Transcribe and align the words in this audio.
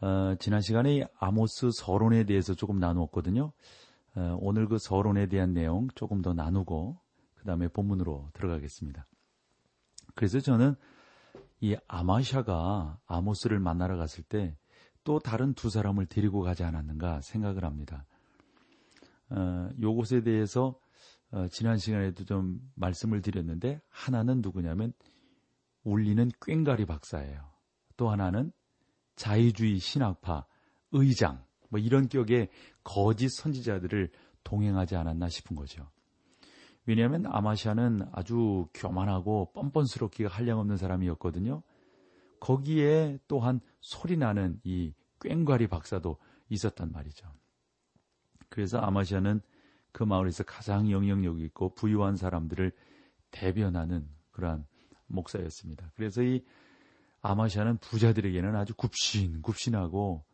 어, 0.00 0.34
지난 0.38 0.60
시간에 0.60 1.06
아모스 1.18 1.70
서론에 1.72 2.24
대해서 2.24 2.54
조금 2.54 2.78
나누었거든요. 2.78 3.52
어, 4.16 4.38
오늘 4.40 4.66
그 4.68 4.78
서론에 4.78 5.26
대한 5.26 5.52
내용 5.52 5.88
조금 5.94 6.22
더 6.22 6.32
나누고 6.32 6.98
그 7.34 7.44
다음에 7.44 7.68
본문으로 7.68 8.30
들어가겠습니다. 8.32 9.06
그래서 10.14 10.40
저는 10.40 10.74
이 11.60 11.76
아마샤가 11.88 12.98
아모스를 13.06 13.60
만나러 13.60 13.96
갔을 13.96 14.24
때 14.24 14.56
또 15.04 15.18
다른 15.18 15.54
두 15.54 15.70
사람을 15.70 16.06
데리고 16.06 16.40
가지 16.42 16.62
않았는가 16.62 17.20
생각을 17.22 17.64
합니다. 17.64 18.04
어, 19.30 19.70
요것에 19.80 20.22
대해서 20.22 20.78
어, 21.30 21.46
지난 21.48 21.78
시간에도 21.78 22.24
좀 22.24 22.60
말씀을 22.74 23.22
드렸는데 23.22 23.80
하나는 23.88 24.40
누구냐면 24.40 24.92
울리는 25.84 26.30
꽹가리 26.40 26.86
박사예요. 26.86 27.50
또 27.96 28.10
하나는 28.10 28.52
자유주의 29.20 29.78
신학파 29.78 30.46
의장 30.92 31.44
뭐 31.68 31.78
이런 31.78 32.08
격의 32.08 32.48
거짓 32.82 33.28
선지자들을 33.28 34.10
동행하지 34.44 34.96
않았나 34.96 35.28
싶은 35.28 35.56
거죠. 35.56 35.86
왜냐하면 36.86 37.26
아마샤는 37.26 38.08
아주 38.12 38.66
교만하고 38.72 39.52
뻔뻔스럽기가 39.52 40.30
한량없는 40.30 40.78
사람이었거든요. 40.78 41.62
거기에 42.40 43.18
또한 43.28 43.60
소리나는 43.80 44.58
이 44.64 44.94
꽹과리 45.18 45.66
박사도 45.66 46.16
있었단 46.48 46.90
말이죠. 46.90 47.30
그래서 48.48 48.78
아마샤는 48.78 49.42
그 49.92 50.02
마을에서 50.02 50.44
가장 50.44 50.90
영향력 50.90 51.40
있고 51.40 51.74
부유한 51.74 52.16
사람들을 52.16 52.72
대변하는 53.30 54.08
그러한 54.30 54.64
목사였습니다. 55.08 55.92
그래서 55.94 56.22
이 56.22 56.42
아마샤는 57.22 57.78
부자들에게는 57.78 58.56
아주 58.56 58.74
굽신 58.74 59.42
굽신하고 59.42 60.24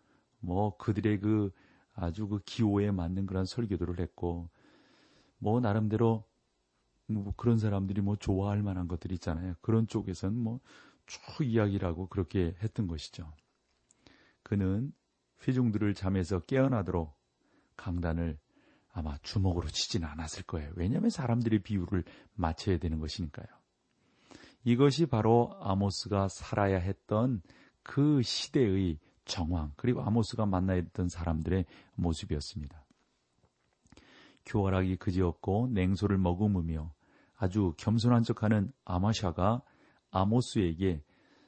뭐 0.41 0.77
그들의 0.77 1.21
그 1.21 1.51
아주 1.95 2.29
그 2.29 2.41
기호에 2.45 2.91
맞는 2.91 3.27
그런 3.27 3.45
설교들을 3.45 3.99
했고 4.01 4.51
뭐 5.39 5.61
나름대로 5.61 6.25
뭐 7.07 7.33
그런 7.37 7.59
사람들이 7.59 8.01
뭐 8.01 8.17
좋아할 8.17 8.63
만한 8.63 8.89
것들이 8.89 9.15
있잖아요. 9.15 9.55
그런 9.61 9.87
쪽에서는 9.87 10.37
뭐쭉 10.37 11.43
이야기를 11.43 11.89
하고 11.89 12.09
그렇게 12.09 12.55
했던 12.63 12.87
것이죠. 12.87 13.33
그는 14.43 14.93
회중들을 15.47 15.95
잠에서 15.95 16.41
깨어나도록 16.41 17.17
강단을 17.77 18.39
아마 18.93 19.19
주먹으로 19.19 19.69
치지는 19.69 20.09
않았을 20.09 20.45
거예요. 20.45 20.73
왜냐하면 20.77 21.11
사람들의 21.11 21.63
비율을 21.63 22.05
맞춰야 22.35 22.79
되는 22.79 22.99
것이니까요. 22.99 23.47
이것이 24.67 25.07
바로 25.07 25.57
아모스가 25.61 26.27
살아야 26.27 26.79
했던 26.79 27.41
그 27.85 28.21
시대의 28.21 28.99
정황, 29.25 29.73
그리고 29.77 30.03
아모스가 30.03 30.45
만나야 30.45 30.79
했던 30.79 31.09
사람들의 31.09 31.65
모습이었습니다. 31.95 32.85
교활하기 34.45 34.97
그지없고 34.97 35.69
냉소를 35.69 36.19
머금으며 36.19 36.93
아주 37.37 37.75
겸손한 37.79 38.25
척하는 38.25 38.73
아마샤가 38.85 39.63
아모스에게 40.11 41.01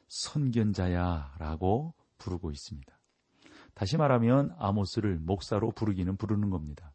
선견자야 0.07 1.35
라고 1.39 1.95
부르고 2.19 2.53
있습니다. 2.53 3.01
다시 3.75 3.97
말하면 3.97 4.55
아모스를 4.59 5.19
목사로 5.19 5.73
부르기는 5.73 6.17
부르는 6.17 6.51
겁니다. 6.51 6.93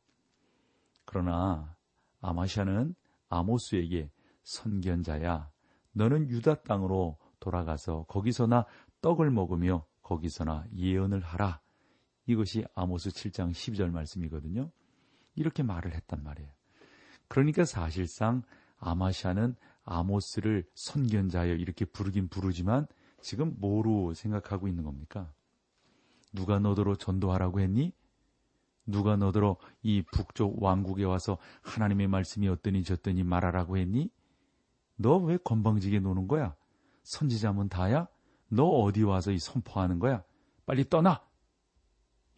그러나 1.04 1.76
아마샤는 2.22 2.96
아모스에게 3.28 4.10
선견자야, 4.44 5.52
너는 5.94 6.30
유다 6.30 6.64
땅으로 6.64 7.18
돌아가서 7.40 8.06
거기서나 8.08 8.66
떡을 9.02 9.32
먹으며 9.32 9.86
거기서나 10.02 10.66
예언을 10.76 11.22
하라. 11.22 11.62
이것이 12.26 12.66
아모스 12.76 13.10
7장 13.10 13.52
12절 13.52 13.92
말씀이거든요. 13.92 14.72
이렇게 15.36 15.64
말을 15.64 15.94
했단 15.94 16.24
말이에요. 16.24 16.50
그러니까 17.28 17.66
사실상 17.66 18.44
아마샤는 18.78 19.56
아모스를 19.84 20.66
선견자여 20.76 21.56
이렇게 21.56 21.86
부르긴 21.86 22.28
부르지만 22.28 22.88
지금 23.22 23.56
뭐로 23.60 24.14
생각하고 24.14 24.68
있는 24.68 24.84
겁니까? 24.84 25.32
누가 26.32 26.60
너더러 26.60 26.96
전도하라고 26.96 27.60
했니? 27.60 27.94
누가 28.86 29.16
너더러 29.16 29.58
이 29.82 30.02
북쪽 30.12 30.62
왕국에 30.62 31.06
와서 31.06 31.38
하나님의 31.62 32.08
말씀이 32.08 32.48
어떠니 32.48 32.84
저떠니 32.84 33.24
말하라고 33.24 33.78
했니? 33.78 34.10
너 34.98 35.18
왜 35.18 35.38
건방지게 35.38 36.00
노는 36.00 36.28
거야? 36.28 36.56
선지자면 37.04 37.70
다야? 37.70 38.08
너 38.50 38.66
어디 38.66 39.04
와서 39.04 39.32
이 39.32 39.40
선포하는 39.40 40.00
거야? 40.00 40.24
빨리 40.66 40.88
떠나! 40.88 41.22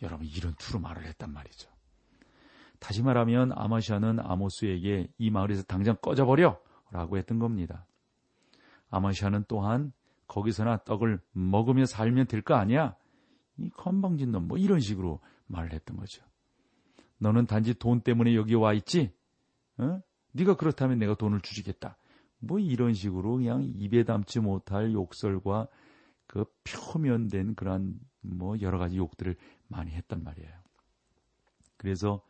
여러분, 0.01 0.25
이런 0.27 0.55
투로 0.57 0.79
말을 0.79 1.05
했단 1.05 1.31
말이죠. 1.31 1.69
다시 2.79 3.01
말하면 3.03 3.51
아마시아는 3.53 4.19
아모스에게 4.19 5.07
이 5.17 5.29
마을에서 5.29 5.63
당장 5.63 5.95
꺼져버려! 6.01 6.59
라고 6.91 7.17
했던 7.17 7.39
겁니다. 7.39 7.85
아마시아는 8.89 9.45
또한 9.47 9.91
거기서나 10.27 10.77
떡을 10.85 11.19
먹으며 11.33 11.85
살면 11.85 12.27
될 12.27 12.41
거 12.41 12.55
아니야? 12.55 12.95
이 13.57 13.69
건방진 13.69 14.31
놈, 14.31 14.47
뭐 14.47 14.57
이런 14.57 14.79
식으로 14.79 15.19
말을 15.47 15.73
했던 15.73 15.97
거죠. 15.97 16.23
너는 17.17 17.45
단지 17.45 17.73
돈 17.73 18.01
때문에 18.01 18.35
여기 18.35 18.55
와 18.55 18.73
있지? 18.73 19.13
어? 19.77 20.01
네가 20.31 20.55
그렇다면 20.55 20.97
내가 20.99 21.15
돈을 21.15 21.41
주시겠다. 21.41 21.97
뭐 22.45 22.59
이런 22.59 22.93
식으로 22.93 23.37
그냥 23.37 23.63
입에 23.63 24.03
담지 24.03 24.39
못할 24.39 24.93
욕설과 24.93 25.67
그 26.27 26.45
표면된 26.63 27.55
그런 27.55 27.99
뭐 28.21 28.59
여러 28.61 28.77
가지 28.77 28.97
욕들을 28.97 29.35
많이 29.67 29.91
했단 29.91 30.23
말이에요. 30.23 30.51
그래서 31.77 32.21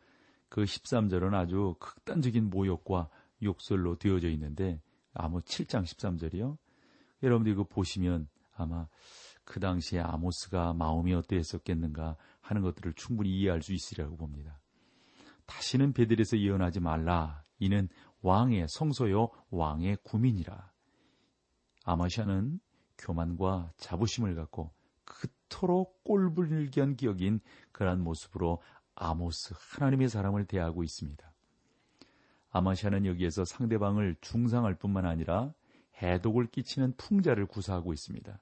그 0.48 0.62
13절은 0.62 1.34
아주 1.34 1.76
극단적인 1.80 2.50
모욕과 2.50 3.08
욕설로 3.42 3.96
되어져 3.96 4.28
있는데 4.30 4.80
아무 5.12 5.40
7장 5.40 5.84
13절이요. 5.84 6.56
여러분들 7.22 7.52
이거 7.52 7.64
보시면 7.64 8.28
아마 8.54 8.86
그 9.44 9.60
당시에 9.60 10.00
아모스가 10.00 10.72
마음이 10.72 11.14
어떠했었겠는가 11.14 12.16
하는 12.40 12.62
것들을 12.62 12.94
충분히 12.94 13.30
이해할 13.30 13.62
수 13.62 13.72
있으리라고 13.72 14.16
봅니다. 14.16 14.60
다시는 15.46 15.92
베들에서 15.92 16.38
예언하지 16.38 16.80
말라. 16.80 17.44
이는 17.58 17.88
왕의 18.26 18.66
성소요 18.66 19.28
왕의 19.50 19.98
구민이라. 20.02 20.72
아마샤는 21.84 22.58
교만과 22.98 23.70
자부심을 23.76 24.34
갖고 24.34 24.72
그토록 25.04 26.02
꼴불견 26.02 26.96
기억인 26.96 27.38
그러한 27.70 28.02
모습으로 28.02 28.60
아모스 28.96 29.54
하나님의 29.56 30.08
사람을 30.08 30.44
대하고 30.46 30.82
있습니다. 30.82 31.32
아마샤는 32.50 33.06
여기에서 33.06 33.44
상대방을 33.44 34.16
중상할 34.20 34.74
뿐만 34.74 35.06
아니라 35.06 35.54
해독을 36.02 36.46
끼치는 36.46 36.94
풍자를 36.96 37.46
구사하고 37.46 37.92
있습니다. 37.92 38.40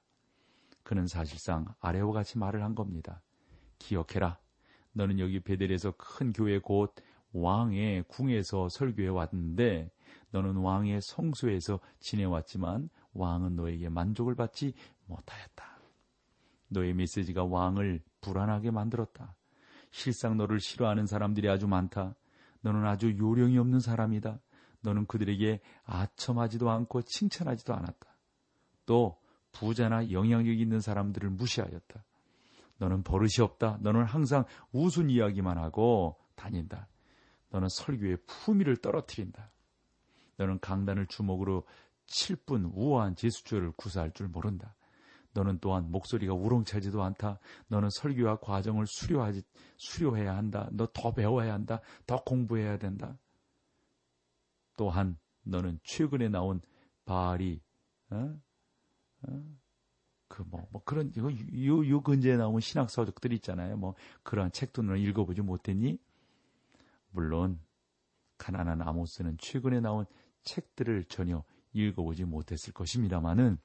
그는 0.81 1.05
사실상 1.05 1.75
아래와 1.79 2.11
같이 2.11 2.39
말을 2.39 2.63
한 2.63 2.73
겁니다. 2.73 3.21
기억해라. 3.77 4.39
너는 4.93 5.19
여기 5.19 5.39
베델에서 5.41 5.91
큰 5.91 6.33
교회 6.33 6.57
곧 6.57 6.95
왕의 7.35 8.05
궁에서 8.07 8.69
설교해 8.69 9.09
왔는데 9.09 9.91
너는 10.31 10.55
왕의 10.55 11.01
성소에서 11.01 11.79
지내왔지만 11.99 12.89
왕은 13.13 13.57
너에게 13.57 13.89
만족을 13.89 14.35
받지 14.35 14.73
못하였다. 15.05 15.65
너의 16.69 16.93
메시지가 16.93 17.43
왕을 17.43 18.01
불안하게 18.21 18.71
만들었다. 18.71 19.35
실상 19.91 20.37
너를 20.37 20.59
싫어하는 20.59 21.05
사람들이 21.05 21.49
아주 21.49 21.67
많다. 21.67 22.15
너는 22.61 22.85
아주 22.85 23.17
요령이 23.17 23.57
없는 23.57 23.79
사람이다. 23.79 24.39
너는 24.81 25.05
그들에게 25.05 25.59
아첨하지도 25.83 26.69
않고 26.69 27.01
칭찬하지도 27.01 27.73
않았다. 27.73 28.07
또 28.85 29.17
부자나 29.51 30.11
영향력 30.11 30.57
있는 30.57 30.79
사람들을 30.79 31.29
무시하였다. 31.31 32.03
너는 32.77 33.03
버릇이 33.03 33.41
없다. 33.41 33.79
너는 33.81 34.03
항상 34.05 34.45
우순 34.71 35.09
이야기만 35.09 35.57
하고 35.57 36.17
다닌다. 36.35 36.87
너는 37.49 37.69
설교의 37.69 38.17
품위를 38.27 38.77
떨어뜨린다. 38.77 39.51
너는 40.37 40.59
강단을 40.59 41.07
주먹으로 41.07 41.65
칠 42.07 42.35
뿐 42.35 42.65
우아한 42.73 43.15
제수처를 43.15 43.71
구사할 43.73 44.11
줄 44.13 44.27
모른다. 44.27 44.75
너는 45.33 45.59
또한 45.59 45.91
목소리가 45.91 46.33
우렁차지도 46.33 47.03
않다. 47.03 47.39
너는 47.67 47.89
설교와 47.91 48.37
과정을 48.39 48.85
수료하지, 48.87 49.43
수료해야 49.77 50.35
한다. 50.35 50.69
너 50.71 50.87
더 50.93 51.13
배워야 51.13 51.53
한다. 51.53 51.81
더 52.07 52.23
공부해야 52.23 52.77
된다. 52.77 53.17
또한 54.77 55.17
너는 55.43 55.79
최근에 55.83 56.29
나온 56.29 56.61
바알이 57.05 57.61
어? 58.11 58.39
어? 59.27 59.43
그 60.27 60.43
뭐 60.43 60.67
뭐 60.71 60.83
그런 60.83 61.11
이거 61.15 61.31
요, 61.31 61.87
요 61.87 62.01
근제에 62.01 62.35
나온 62.37 62.59
신학 62.59 62.89
서적들 62.89 63.31
있잖아요. 63.33 63.77
뭐 63.77 63.95
그러한 64.23 64.51
책도 64.51 64.81
너는 64.83 64.99
읽어보지 65.01 65.41
못했니? 65.41 65.97
물론 67.15 67.59
가난한 68.37 68.81
아모스는 68.81 69.37
최근에 69.39 69.79
나온 69.79 70.05
책들을 70.43 71.05
전혀 71.05 71.43
읽어보지 71.73 72.25
못했을 72.25 72.73
것입니다만은 72.73 73.57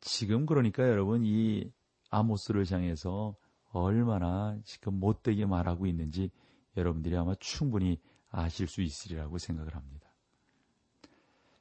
지금 0.00 0.44
그러니까 0.44 0.82
여러분 0.82 1.24
이 1.24 1.72
아모스를 2.10 2.70
향해서 2.70 3.36
얼마나 3.72 4.58
지금 4.64 5.00
못되게 5.00 5.46
말하고 5.46 5.86
있는지 5.86 6.30
여러분들이 6.76 7.16
아마 7.16 7.34
충분히 7.36 8.00
아실 8.30 8.66
수 8.66 8.82
있으리라고 8.82 9.38
생각을 9.38 9.74
합니다. 9.74 10.10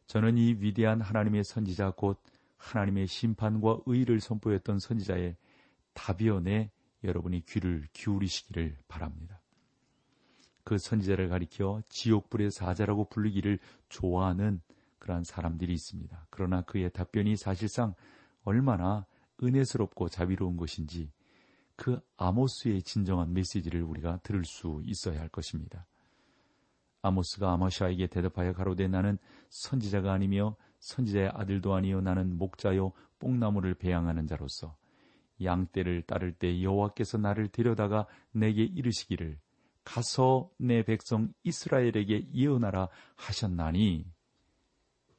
저는 0.07 0.38
이 0.38 0.53
위대한 0.59 1.01
하나님의 1.01 1.44
선지자 1.44 1.91
곧 1.91 2.21
하나님의 2.57 3.07
심판과 3.07 3.81
의를 3.86 4.19
선포했던 4.19 4.79
선지자의 4.79 5.38
답변에 5.94 6.71
여러분이 7.03 7.45
귀를 7.45 7.88
기울이시기를 7.94 8.77
바랍니다. 8.88 9.42
그 10.63 10.77
선지자를 10.77 11.30
가리켜 11.30 11.81
지옥불의 11.89 12.51
사자라고 12.51 13.06
불리기를 13.10 13.60
좋아하는 13.89 14.62
그러한 15.00 15.24
사람들이 15.24 15.74
있습니다. 15.74 16.27
그러나 16.30 16.62
그의 16.62 16.89
답변이 16.92 17.36
사실상 17.36 17.94
얼마나 18.44 19.06
은혜스럽고 19.42 20.10
자비로운 20.10 20.57
것인지 20.57 21.12
그 21.75 22.00
아모스의 22.18 22.83
진정한 22.83 23.33
메시지를 23.33 23.83
우리가 23.83 24.19
들을 24.24 24.44
수 24.45 24.81
있어야 24.86 25.19
할 25.19 25.27
것입니다. 25.27 25.86
아모스가 27.01 27.51
아마샤에게 27.54 28.07
대답하여 28.07 28.54
가로되 28.54 28.88
나는 28.88 29.18
선지자가 29.50 30.13
아니며 30.13 30.56
선지자의 30.80 31.31
아들도 31.33 31.74
아니요 31.74 32.00
나는 32.01 32.38
목자요 32.38 32.94
뽕나무를 33.19 33.74
배양하는 33.75 34.27
자로서 34.27 34.75
양떼를 35.42 36.04
따를 36.04 36.33
때 36.33 36.62
여호와께서 36.62 37.18
나를 37.18 37.50
데려다가 37.50 38.07
내게 38.31 38.63
이르시기를 38.63 39.38
가서 39.83 40.50
내 40.57 40.83
백성 40.83 41.33
이스라엘에게 41.44 42.30
예언하라 42.33 42.89
하셨나니 43.15 44.06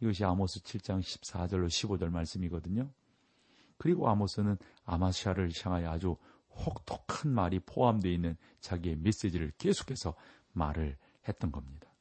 이것이 0.01 0.25
아모스 0.25 0.61
7장 0.63 1.01
14절로 1.01 1.67
15절 1.67 2.11
말씀이거든요. 2.11 2.91
그리고 3.77 4.09
아모스는 4.09 4.57
아마샤를 4.85 5.51
향하여 5.63 5.91
아주 5.91 6.17
혹독한 6.51 7.33
말이 7.33 7.61
포함되어 7.61 8.13
있는 8.13 8.37
자기의 8.61 8.97
메시지를 8.97 9.53
계속해서 9.59 10.15
말을 10.53 10.97
했던 11.29 11.51
겁니다. 11.51 11.93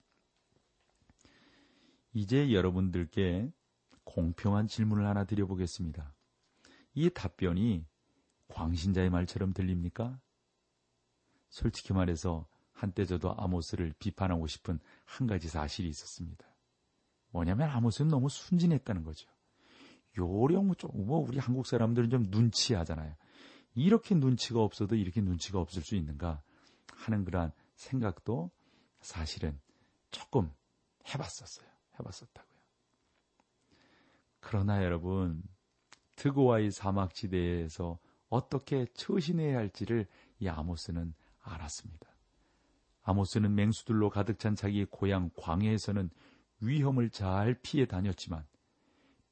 이제 2.13 2.54
여러분들께 2.54 3.51
공평한 4.04 4.68
질문을 4.68 5.07
하나 5.07 5.24
드려보겠습니다. 5.24 6.13
이 6.94 7.09
답변이 7.09 7.86
광신자의 8.50 9.09
말처럼 9.09 9.54
들립니까? 9.54 10.19
솔직히 11.50 11.94
말해서 11.94 12.48
한때 12.73 13.05
저도 13.05 13.33
아모스를 13.37 13.93
비판하고 13.99 14.47
싶은 14.47 14.79
한 15.05 15.27
가지 15.27 15.47
사실이 15.47 15.87
있었습니다. 15.89 16.45
뭐냐면 17.29 17.69
아모스는 17.69 18.09
너무 18.09 18.29
순진했다는 18.29 19.03
거죠. 19.03 19.29
요령 20.17 20.75
좀, 20.75 20.91
뭐 21.05 21.19
우리 21.19 21.39
한국 21.39 21.65
사람들은 21.65 22.09
좀 22.09 22.23
눈치하잖아요. 22.29 23.15
이렇게 23.75 24.13
눈치가 24.15 24.61
없어도 24.61 24.95
이렇게 24.95 25.21
눈치가 25.21 25.59
없을 25.59 25.81
수 25.81 25.95
있는가 25.95 26.41
하는 26.95 27.25
그러한 27.25 27.51
생각도 27.75 28.51
사실은 29.01 29.59
조금 30.11 30.51
해봤었어요. 31.07 31.67
해봤었다고요. 31.99 32.53
그러나 34.39 34.83
여러분, 34.83 35.41
드고와의 36.15 36.71
사막지대에서 36.71 37.97
어떻게 38.29 38.85
처신해야 38.93 39.57
할지를 39.57 40.07
이 40.39 40.47
아모스는 40.47 41.13
알았습니다. 41.41 42.12
아모스는 43.03 43.53
맹수들로 43.55 44.09
가득 44.09 44.39
찬 44.39 44.55
자기의 44.55 44.88
고향 44.89 45.29
광해에서는 45.35 46.09
위험을 46.61 47.09
잘 47.09 47.59
피해 47.61 47.85
다녔지만 47.85 48.45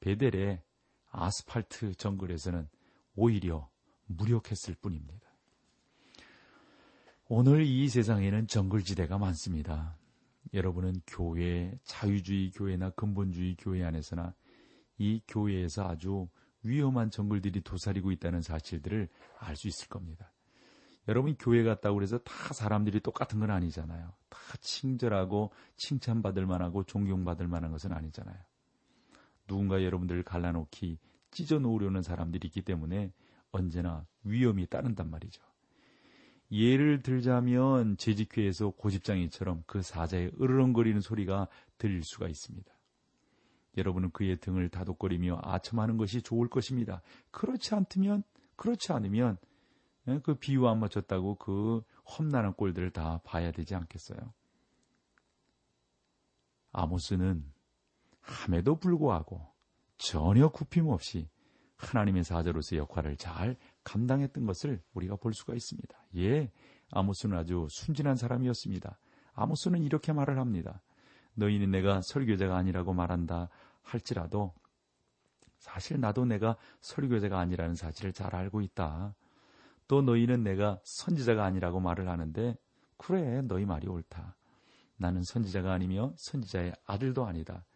베델의 0.00 0.62
아스팔트 1.10 1.94
정글에서는 1.94 2.68
오히려 3.14 3.68
무력했을 4.06 4.74
뿐입니다. 4.80 5.28
오늘 7.28 7.62
이 7.62 7.88
세상에는 7.88 8.46
정글지대가 8.46 9.16
많습니다. 9.18 9.96
여러분은 10.52 11.00
교회, 11.06 11.78
자유주의 11.84 12.50
교회나 12.50 12.90
근본주의 12.90 13.56
교회 13.58 13.84
안에서나 13.84 14.34
이 14.98 15.22
교회에서 15.28 15.88
아주 15.88 16.28
위험한 16.62 17.10
정글들이 17.10 17.62
도사리고 17.62 18.12
있다는 18.12 18.42
사실들을 18.42 19.08
알 19.38 19.56
수 19.56 19.68
있을 19.68 19.88
겁니다. 19.88 20.31
여러분 21.08 21.34
교회 21.38 21.64
갔다고 21.64 21.96
그래서 21.96 22.18
다 22.18 22.52
사람들이 22.54 23.00
똑같은 23.00 23.40
건 23.40 23.50
아니잖아요. 23.50 24.12
다 24.28 24.38
친절하고 24.60 25.52
칭찬받을 25.76 26.46
만하고 26.46 26.84
존경받을 26.84 27.48
만한 27.48 27.72
것은 27.72 27.92
아니잖아요. 27.92 28.38
누군가 29.46 29.82
여러분들을 29.82 30.22
갈라놓기 30.22 30.98
찢어 31.30 31.58
놓으려는 31.58 32.02
사람들이 32.02 32.46
있기 32.48 32.62
때문에 32.62 33.12
언제나 33.50 34.06
위험이 34.22 34.66
따른단 34.66 35.10
말이죠. 35.10 35.42
예를 36.52 37.02
들자면 37.02 37.96
재직회에서 37.96 38.70
고집장이처럼 38.70 39.64
그 39.66 39.82
사자의 39.82 40.32
으르렁거리는 40.40 41.00
소리가 41.00 41.48
들릴 41.78 42.04
수가 42.04 42.28
있습니다. 42.28 42.70
여러분은 43.78 44.10
그의 44.10 44.36
등을 44.36 44.68
다독거리며 44.68 45.40
아첨하는 45.42 45.96
것이 45.96 46.20
좋을 46.20 46.48
것입니다. 46.48 47.00
그렇지 47.30 47.74
않으면 47.74 48.22
그렇지 48.56 48.92
않으면 48.92 49.38
예, 49.38 49.51
그 50.22 50.34
비유 50.34 50.66
안 50.66 50.80
맞췄다고 50.80 51.36
그 51.36 51.82
험난한 52.06 52.54
꼴들을 52.54 52.90
다 52.90 53.20
봐야 53.24 53.52
되지 53.52 53.74
않겠어요? 53.74 54.18
아모스는 56.72 57.44
함에도 58.20 58.76
불구하고 58.76 59.46
전혀 59.98 60.48
굽힘 60.48 60.88
없이 60.88 61.28
하나님의 61.76 62.24
사자로서의 62.24 62.80
역할을 62.80 63.16
잘 63.16 63.56
감당했던 63.84 64.46
것을 64.46 64.82
우리가 64.94 65.16
볼 65.16 65.34
수가 65.34 65.54
있습니다. 65.54 65.96
예, 66.16 66.50
아모스는 66.90 67.36
아주 67.36 67.66
순진한 67.70 68.16
사람이었습니다. 68.16 68.98
아모스는 69.34 69.82
이렇게 69.82 70.12
말을 70.12 70.38
합니다. 70.38 70.82
너희는 71.34 71.70
내가 71.70 72.00
설교자가 72.02 72.56
아니라고 72.56 72.92
말한다 72.92 73.48
할지라도 73.82 74.54
사실 75.58 76.00
나도 76.00 76.24
내가 76.24 76.56
설교자가 76.80 77.38
아니라는 77.38 77.74
사실을 77.74 78.12
잘 78.12 78.34
알고 78.34 78.60
있다. 78.62 79.14
또 79.92 80.00
너희는 80.00 80.42
내가 80.42 80.80
선지자가 80.84 81.44
아니라고 81.44 81.78
말을 81.78 82.08
하는데 82.08 82.56
그래 82.96 83.42
너희 83.42 83.66
말이 83.66 83.86
옳다. 83.88 84.38
나는 84.96 85.22
선지자가 85.22 85.70
아니며 85.70 86.14
선지자의 86.16 86.72
아들도 86.86 87.26
아니다. 87.26 87.66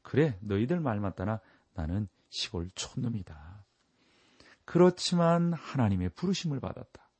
그래 0.00 0.38
너희들 0.40 0.80
말 0.80 0.98
맞다나 0.98 1.42
나는 1.74 2.08
시골 2.30 2.70
촌놈이다. 2.70 3.66
그렇지만 4.64 5.52
하나님의 5.52 6.08
부르심을 6.14 6.58
받았다. 6.58 7.10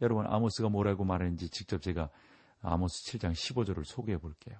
여러분 0.00 0.26
아모스가 0.26 0.70
뭐라고 0.70 1.04
말하는지 1.04 1.50
직접 1.50 1.82
제가 1.82 2.08
아모스 2.62 3.18
7장 3.18 3.32
15절을 3.32 3.84
소개해 3.84 4.16
볼게요. 4.16 4.56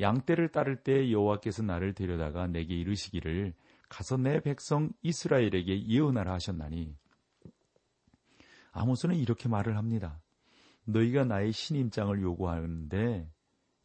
양떼를 0.00 0.52
따를 0.52 0.82
때 0.82 1.10
여호와께서 1.10 1.62
나를 1.62 1.94
데려다가 1.94 2.46
내게 2.46 2.74
이르시기를 2.74 3.54
가서 3.88 4.18
내 4.18 4.40
백성 4.42 4.92
이스라엘에게 5.00 5.86
예언하라 5.88 6.34
하셨나니 6.34 6.94
아모스는 8.78 9.16
이렇게 9.16 9.48
말을 9.48 9.76
합니다. 9.76 10.20
너희가 10.84 11.24
나의 11.24 11.52
신임장을 11.52 12.22
요구하는데 12.22 13.28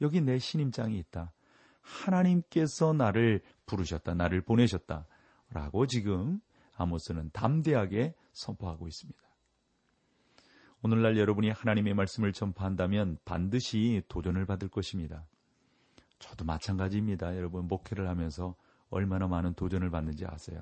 여기 0.02 0.22
내 0.22 0.38
신임장이 0.38 0.98
있다. 1.00 1.34
하나님께서 1.82 2.94
나를 2.94 3.42
부르셨다. 3.66 4.14
나를 4.14 4.42
보내셨다. 4.42 5.08
라고 5.50 5.88
지금 5.88 6.40
아모스는 6.76 7.32
담대하게 7.34 8.14
선포하고 8.34 8.88
있습니다. 8.88 9.20
오늘날 10.84 11.18
여러분이 11.18 11.50
하나님의 11.50 11.94
말씀을 11.94 12.34
전파한다면 12.34 13.18
반드시 13.26 14.04
도전을 14.10 14.46
받을 14.46 14.68
것입니다. 14.70 15.26
저도 16.20 16.46
마찬가지입니다. 16.46 17.36
여러분, 17.38 17.68
목회를 17.68 18.10
하면서 18.10 18.56
얼마나 18.90 19.28
많은 19.28 19.54
도전을 19.54 19.90
받는지 19.90 20.26
아세요? 20.26 20.62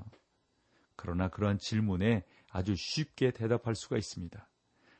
그러나 0.96 1.28
그러한 1.30 1.58
질문에 1.60 2.24
아주 2.52 2.76
쉽게 2.76 3.32
대답할 3.32 3.76
수가 3.76 3.98
있습니다. 3.98 4.48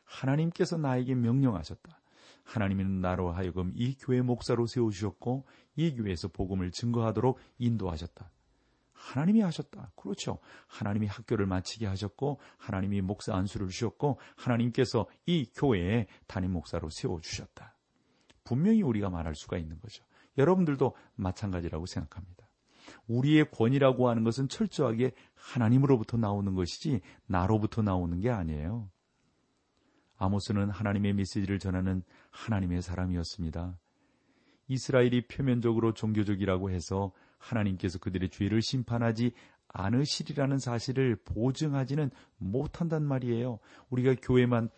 하나님께서 0.04 0.78
나에게 0.78 1.16
명령하셨다. 1.16 2.02
하나님은 2.44 3.02
나로 3.02 3.32
하여금 3.32 3.72
이 3.76 3.96
교회 3.96 4.22
목사로 4.22 4.66
세우셨고 4.66 5.46
이 5.76 5.96
교회에서 5.96 6.30
복음을 6.30 6.72
증거하도록 6.72 7.38
인도하셨다. 7.60 8.32
하나님이 9.02 9.42
하셨다. 9.42 9.92
그렇죠. 9.96 10.40
하나님이 10.68 11.08
학교를 11.08 11.48
마치게 11.48 11.88
하셨고, 11.88 12.40
하나님이 12.58 13.02
목사 13.02 13.34
안수를 13.36 13.68
주셨고, 13.68 14.20
하나님께서 14.38 15.08
이 15.26 15.50
교회에 15.56 16.08
담임 16.28 16.52
목사로 16.52 16.90
세워 16.92 17.20
주셨다. 17.20 17.76
분명히 18.44 18.84
우리가 18.84 19.10
말할 19.10 19.34
수가 19.36 19.58
있는 19.58 19.80
거죠. 19.80 20.04
여러분들도 20.38 20.96
마찬가지라고 21.16 21.88
생각합니다. 21.88 22.41
우리의 23.08 23.52
권위라고 23.52 24.10
하는 24.10 24.24
것은 24.24 24.48
철저하게 24.48 25.12
하나님으로부터 25.36 26.18
나오는 26.18 26.54
것이지 26.54 27.02
나로부터 27.26 27.82
나오는 27.82 28.20
게 28.20 28.30
아니에요. 28.30 28.90
아모스는 30.18 30.70
하나님의 30.70 31.14
메시지를 31.14 31.58
전하는 31.58 32.04
하나님의 32.30 32.82
사람이었습니다. 32.82 33.78
이스라엘이 34.68 35.28
표면적으로 35.28 35.94
종교적이라고 35.94 36.70
해서 36.70 37.12
하나님께서 37.38 37.98
그들의 38.00 38.30
죄를 38.30 38.62
심판하지 38.62 39.34
않으시리라는 39.74 40.60
사실을 40.60 41.16
보증하지는 41.24 42.12
못한단 42.38 43.04
말이에요. 43.04 43.60
우리가 43.90 44.16
교회만 44.22 44.70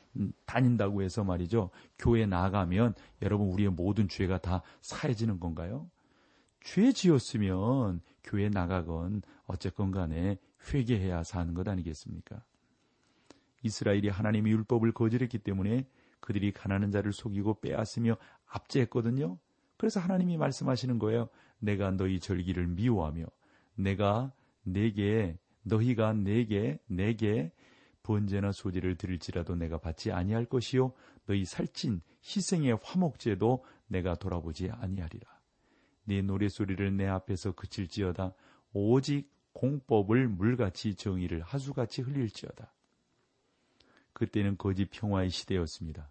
다닌다고 0.45 1.01
해서 1.01 1.23
말이죠. 1.23 1.71
교회 1.97 2.25
나가면 2.25 2.93
여러분 3.21 3.47
우리의 3.47 3.69
모든 3.69 4.07
죄가 4.07 4.39
다 4.39 4.61
사해지는 4.81 5.39
건가요? 5.39 5.89
죄 6.63 6.91
지었으면 6.91 8.01
교회 8.23 8.49
나가건 8.49 9.21
어쨌건 9.45 9.91
간에 9.91 10.37
회개해야 10.73 11.23
사는 11.23 11.53
것 11.53 11.67
아니겠습니까? 11.67 12.43
이스라엘이 13.63 14.09
하나님의 14.09 14.51
율법을 14.53 14.93
거절했기 14.93 15.39
때문에 15.39 15.85
그들이 16.19 16.51
가난한 16.51 16.91
자를 16.91 17.11
속이고 17.11 17.59
빼앗으며 17.59 18.15
압제했거든요. 18.47 19.37
그래서 19.77 19.99
하나님이 19.99 20.37
말씀하시는 20.37 20.99
거예요. 20.99 21.27
내가 21.59 21.91
너희 21.91 22.19
절기를 22.19 22.67
미워하며 22.67 23.25
내가 23.75 24.31
내게 24.63 25.37
너희가 25.63 26.13
내게 26.13 26.79
내게 26.87 27.51
번제나 28.03 28.51
소제를 28.51 28.95
드릴지라도 28.95 29.55
내가 29.55 29.77
받지 29.77 30.11
아니할 30.11 30.45
것이요 30.45 30.93
너희 31.25 31.45
살찐 31.45 32.01
희생의 32.23 32.79
화목제도 32.83 33.63
내가 33.87 34.15
돌아보지 34.15 34.69
아니하리라. 34.69 35.32
네 36.05 36.21
노래소리를 36.21 36.95
내 36.97 37.07
앞에서 37.07 37.53
그칠지어다 37.53 38.33
오직 38.73 39.31
공법을 39.53 40.27
물같이 40.27 40.95
정의를 40.95 41.41
하수같이 41.41 42.01
흘릴지어다. 42.01 42.73
그때는 44.13 44.57
거짓 44.57 44.89
평화의 44.91 45.29
시대였습니다. 45.29 46.09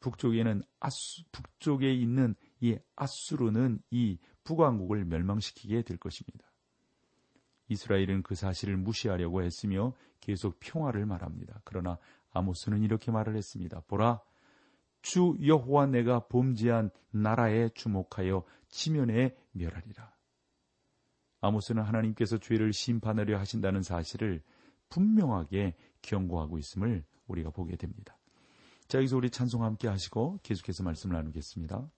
북쪽에는 0.00 0.62
아수, 0.80 1.24
북쪽에 1.30 1.92
있는 1.92 2.34
이 2.60 2.78
아수르는 2.96 3.80
이 3.90 4.18
북왕국을 4.44 5.04
멸망시키게 5.04 5.82
될 5.82 5.98
것입니다. 5.98 6.50
이스라엘은 7.68 8.22
그 8.22 8.34
사실을 8.34 8.76
무시하려고 8.76 9.42
했으며 9.42 9.94
계속 10.20 10.58
평화를 10.58 11.06
말합니다. 11.06 11.60
그러나 11.64 11.98
아모스는 12.32 12.82
이렇게 12.82 13.10
말을 13.10 13.36
했습니다. 13.36 13.82
보라, 13.86 14.20
주 15.02 15.36
여호와 15.44 15.86
내가 15.86 16.26
범죄한 16.26 16.90
나라에 17.10 17.70
주목하여 17.70 18.44
치면에 18.68 19.36
멸하리라. 19.52 20.14
아모스는 21.40 21.82
하나님께서 21.82 22.38
죄를 22.38 22.72
심판하려 22.72 23.38
하신다는 23.38 23.82
사실을 23.82 24.42
분명하게 24.90 25.74
경고하고 26.02 26.58
있음을 26.58 27.04
우리가 27.26 27.50
보게 27.50 27.76
됩니다. 27.76 28.18
자, 28.88 28.98
여기서 28.98 29.16
우리 29.16 29.30
찬송 29.30 29.64
함께 29.64 29.88
하시고 29.88 30.40
계속해서 30.42 30.82
말씀을 30.82 31.16
나누겠습니다. 31.16 31.88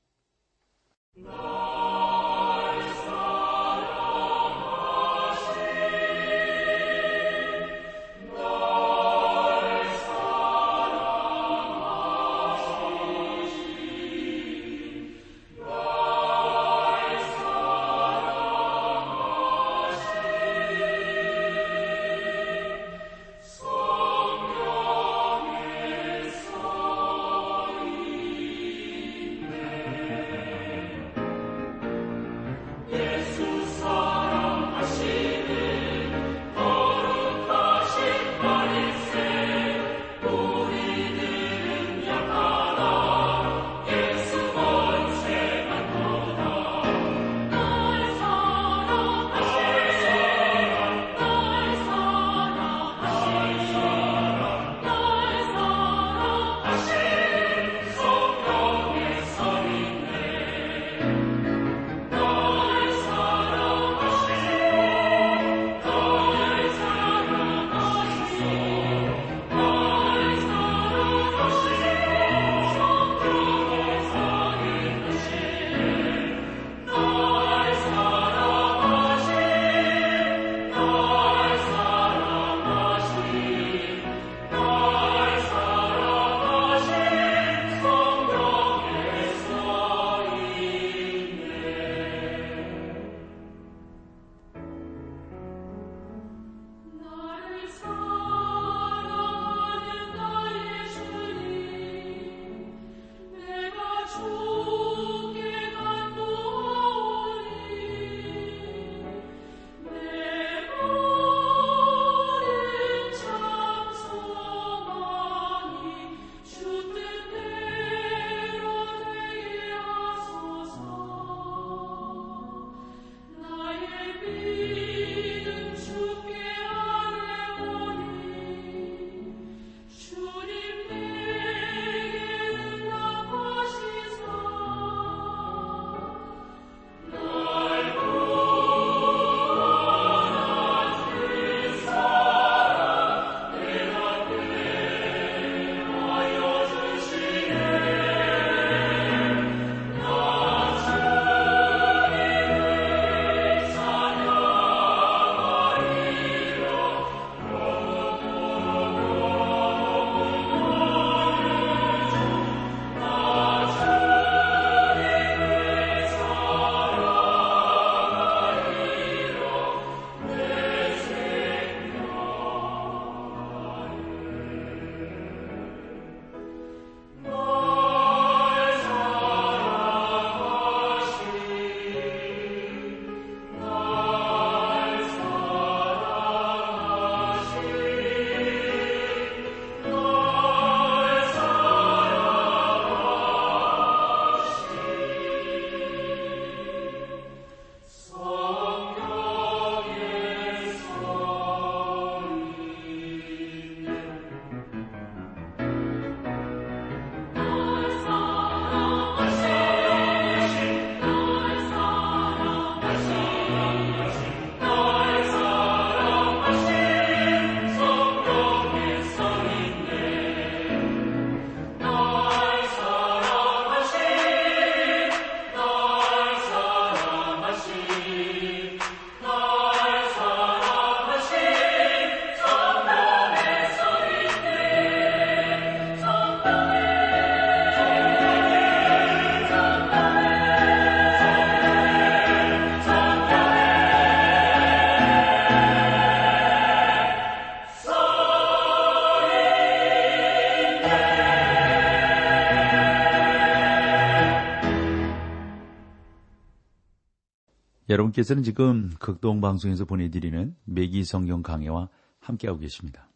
여러분께서는 258.12 258.42
지금 258.42 258.90
극동 258.98 259.40
방송에서 259.40 259.84
보내드리는 259.84 260.54
매기 260.64 261.04
성경 261.04 261.42
강해와 261.42 261.88
함께하고 262.20 262.60
계십니다. 262.60 263.08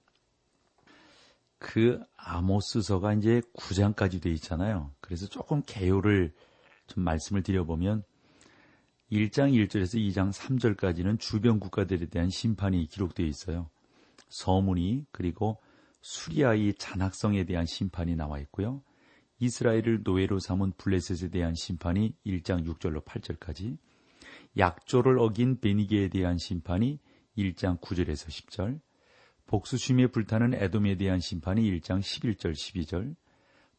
그 1.59 2.01
아모스서가 2.17 3.15
이제 3.15 3.41
9장까지 3.57 4.23
돼 4.23 4.31
있잖아요. 4.33 4.93
그래서 5.01 5.27
조금 5.27 5.63
개요를 5.65 6.33
좀 6.87 7.05
말씀을 7.05 7.43
드려보면 7.43 8.03
1장 9.13 9.53
1절에서 9.53 9.97
2장 9.97 10.33
3절까지는 10.33 11.21
주변 11.21 11.61
국가들에 11.61 12.07
대한 12.07 12.29
심판이 12.29 12.87
기록되어 12.89 13.27
있어요. 13.27 13.71
서문이 14.29 15.07
그리고 15.13 15.59
수리아의 16.03 16.75
잔악성에 16.75 17.45
대한 17.45 17.67
심판이 17.67 18.17
나와 18.17 18.39
있고요. 18.41 18.83
이스라엘을 19.39 20.01
노예로 20.03 20.39
삼은 20.39 20.73
블레셋에 20.79 21.31
대한 21.31 21.55
심판이 21.55 22.15
1장 22.27 22.67
6절로 22.67 23.05
8절까지, 23.05 23.77
약조를 24.57 25.19
어긴 25.19 25.61
베니게에 25.61 26.09
대한 26.09 26.39
심판이 26.39 26.99
1장 27.37 27.81
9절에서 27.81 28.29
10절, 28.29 28.81
복수심에 29.47 30.09
불타는 30.09 30.55
에돔에 30.55 30.97
대한 30.97 31.21
심판이 31.21 31.63
1장 31.63 32.01
11절 32.01 32.53
12절, 32.53 33.15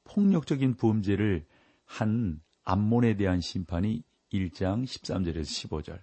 폭력적인 0.04 0.76
범죄를 0.76 1.46
한 1.86 2.42
암몬에 2.64 3.18
대한 3.18 3.42
심판이 3.42 4.04
1장 4.32 4.84
13절에서 4.84 5.42
15절, 5.42 6.00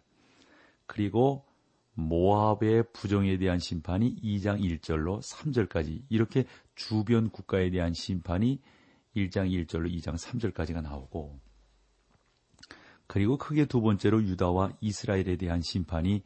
그리고 0.86 1.46
모압의 1.94 2.92
부정에 2.92 3.38
대한 3.38 3.58
심판이 3.58 4.16
2장 4.16 4.60
1절로 4.60 5.22
3절까지 5.22 6.02
이렇게 6.08 6.44
주변 6.74 7.30
국가에 7.30 7.70
대한 7.70 7.94
심판이 7.94 8.60
1장 9.14 9.48
1절로 9.48 9.90
2장 9.96 10.16
3절까지가 10.16 10.82
나오고 10.82 11.38
그리고 13.06 13.36
크게 13.36 13.66
두 13.66 13.80
번째로 13.80 14.22
유다와 14.22 14.72
이스라엘에 14.80 15.36
대한 15.36 15.60
심판이 15.62 16.22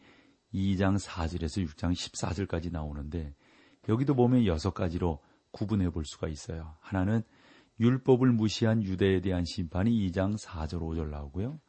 2장 0.55 0.99
4절에서 0.99 1.67
6장 1.67 1.93
14절까지 1.93 2.71
나오는데 2.71 3.35
여기도 3.89 4.15
보면 4.15 4.47
여섯 4.47 4.73
가지로 4.73 5.21
구분해 5.51 5.91
볼 5.91 6.05
수가 6.05 6.29
있어요. 6.29 6.77
하나는 6.81 7.23
율법을 7.81 8.33
무시한 8.33 8.83
유대에 8.83 9.21
대한 9.21 9.45
심판이 9.45 9.91
2장 10.09 10.39
4절 10.41 10.81
5절 10.81 11.09
나오고요. 11.09 11.61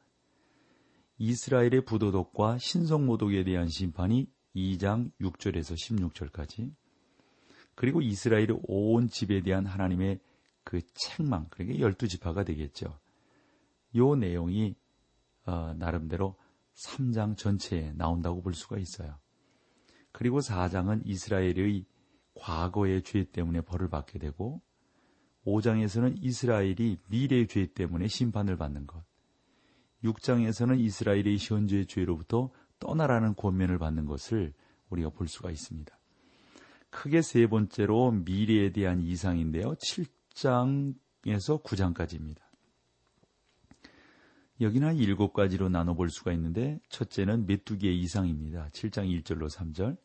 이스라엘의 1.18 1.86
부도덕과 1.86 2.58
신성모독에 2.58 3.44
대한 3.44 3.68
심판이 3.68 4.28
2장 4.56 5.12
6절에서 5.20 5.76
16절까지 5.76 6.72
그리고 7.76 8.02
이스라엘의 8.02 8.60
온 8.64 9.08
집에 9.08 9.42
대한 9.42 9.66
하나님의 9.66 10.20
그 10.64 10.82
책망, 10.94 11.48
그러니까 11.50 11.80
열두 11.80 12.08
지파가 12.08 12.44
되겠죠. 12.44 13.00
요 13.96 14.16
내용이 14.16 14.76
어, 15.50 15.74
나름대로 15.74 16.36
3장 16.76 17.36
전체에 17.36 17.94
나온다고 17.94 18.44
볼 18.44 18.54
수가 18.54 18.78
있어요. 18.78 19.18
그리고 20.12 20.40
4장은 20.40 21.02
이스라엘의 21.06 21.86
과거의 22.36 23.02
죄 23.02 23.24
때문에 23.24 23.62
벌을 23.62 23.90
받게 23.90 24.20
되고 24.20 24.62
5장에서는 25.46 26.18
이스라엘이 26.22 27.00
미래의 27.08 27.48
죄 27.48 27.66
때문에 27.66 28.08
심판을 28.08 28.58
받는 28.58 28.86
것. 28.86 29.04
6장에서는 30.04 30.80
이스라엘의 30.80 31.38
현재의 31.40 31.88
죄로부터 31.88 32.52
떠나라는 32.80 33.36
권면을 33.36 33.80
받는 33.80 34.06
것을 34.06 34.54
우리가 34.90 35.10
볼 35.10 35.28
수가 35.28 35.50
있습니다. 35.50 35.98
크게 36.92 37.24
세 37.24 37.48
번째로 37.48 38.12
미래에 38.12 38.72
대한 38.72 39.02
이상인데요. 39.02 39.74
7장에서 39.76 41.64
9장까지입니다. 41.64 42.49
여기는 44.62 44.86
한 44.86 44.98
일곱 44.98 45.34
가지로 45.34 45.70
나눠볼 45.70 46.10
수가 46.10 46.34
있는데 46.34 46.80
첫째는 46.90 47.46
메뚜기의 47.46 47.98
이상입니다. 48.00 48.68
7장 48.74 49.08
1절로 49.24 49.50
3절. 49.50 49.98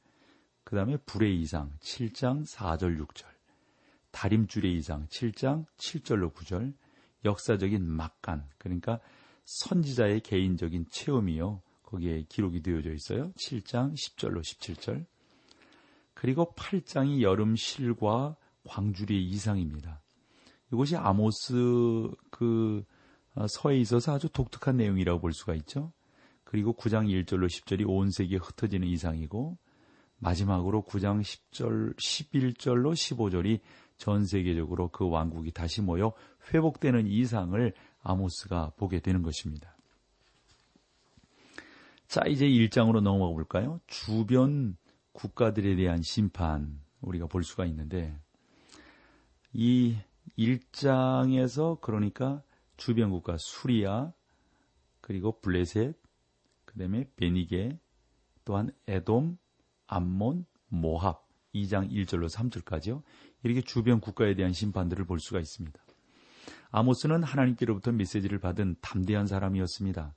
그 0.62 0.76
다음에 0.76 0.96
불의 0.98 1.40
이상 1.40 1.72
7장 1.80 2.48
4절 2.48 3.04
6절. 3.04 3.26
다림줄의 4.12 4.76
이상 4.76 5.08
7장 5.08 5.66
7절로 5.76 6.32
9절. 6.32 6.72
역사적인 7.24 7.84
막간 7.84 8.44
그러니까 8.58 9.00
선지자의 9.44 10.20
개인적인 10.20 10.86
체험이요. 10.90 11.60
거기에 11.82 12.24
기록이 12.28 12.62
되어져 12.62 12.92
있어요. 12.92 13.32
7장 13.32 13.94
10절로 13.94 14.40
17절. 14.40 15.04
그리고 16.14 16.54
8장이 16.56 17.22
여름 17.22 17.56
실과 17.56 18.36
광주리의 18.68 19.24
이상입니다. 19.24 20.00
이것이 20.72 20.96
아모스 20.96 22.08
그 22.30 22.84
어, 22.88 22.93
서에 23.48 23.78
있어서 23.78 24.14
아주 24.14 24.28
독특한 24.28 24.76
내용이라고 24.76 25.20
볼 25.20 25.32
수가 25.32 25.54
있죠. 25.54 25.92
그리고 26.44 26.74
9장 26.74 27.06
1절로 27.08 27.46
10절이 27.46 27.84
온 27.88 28.10
세계에 28.10 28.38
흩어지는 28.38 28.86
이상이고 28.86 29.58
마지막으로 30.18 30.82
9장 30.82 31.20
10절 31.20 31.96
11절로 31.96 32.92
15절이 32.92 33.60
전 33.96 34.24
세계적으로 34.24 34.88
그 34.88 35.08
왕국이 35.08 35.50
다시 35.52 35.82
모여 35.82 36.12
회복되는 36.52 37.06
이상을 37.06 37.72
아모스가 38.02 38.72
보게 38.76 39.00
되는 39.00 39.22
것입니다. 39.22 39.76
자, 42.06 42.22
이제 42.28 42.46
1장으로 42.46 43.00
넘어가 43.00 43.32
볼까요? 43.32 43.80
주변 43.86 44.76
국가들에 45.12 45.74
대한 45.76 46.02
심판 46.02 46.80
우리가 47.00 47.26
볼 47.26 47.42
수가 47.42 47.64
있는데 47.66 48.16
이 49.52 49.96
1장에서 50.38 51.80
그러니까 51.80 52.42
주변 52.76 53.10
국가 53.10 53.36
수리아 53.38 54.12
그리고 55.00 55.40
블레셋 55.40 55.96
그다음에 56.64 57.08
베니게 57.16 57.78
또한 58.44 58.70
에돔, 58.86 59.38
암몬, 59.86 60.46
모합 60.68 61.26
2장 61.54 61.90
1절로 61.90 62.28
3절까지요. 62.28 63.02
이렇게 63.42 63.60
주변 63.60 64.00
국가에 64.00 64.34
대한 64.34 64.52
심판들을 64.52 65.04
볼 65.06 65.20
수가 65.20 65.38
있습니다. 65.38 65.80
아모스는 66.70 67.22
하나님께로부터 67.22 67.92
메시지를 67.92 68.40
받은 68.40 68.76
담대한 68.80 69.26
사람이었습니다. 69.26 70.14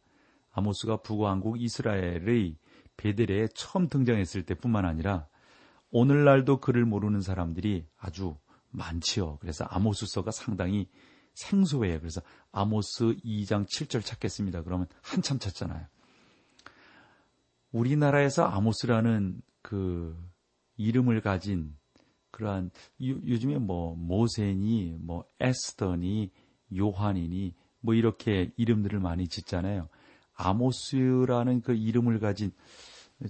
아모스가 0.51 1.03
북왕국 1.03 1.61
이스라엘의 1.61 2.57
베델에 2.97 3.47
처음 3.53 3.87
등장했을 3.87 4.43
때뿐만 4.43 4.85
아니라 4.85 5.27
오늘날도 5.91 6.59
그를 6.59 6.85
모르는 6.85 7.21
사람들이 7.21 7.85
아주 7.97 8.35
많지요. 8.71 9.37
그래서 9.39 9.65
아모스서가 9.65 10.31
상당히 10.31 10.89
생소해요. 11.37 11.99
그래서 11.99 12.21
아모스 12.51 13.15
2장 13.23 13.65
7절 13.67 14.03
찾겠습니다. 14.03 14.63
그러면 14.63 14.87
한참 15.01 15.39
찾잖아요. 15.39 15.85
우리나라에서 17.71 18.45
아모스라는 18.45 19.41
그 19.61 20.17
이름을 20.77 21.21
가진 21.21 21.75
그러한 22.31 22.71
요 23.01 23.39
즘에 23.39 23.57
뭐 23.57 23.95
모세니 23.95 24.97
뭐 24.99 25.25
에스더니 25.39 26.31
요한이니 26.75 27.53
뭐 27.81 27.93
이렇게 27.93 28.51
이름들을 28.57 28.99
많이 28.99 29.27
짓잖아요. 29.27 29.89
아모스라는 30.35 31.61
그 31.61 31.73
이름을 31.73 32.19
가진 32.19 32.51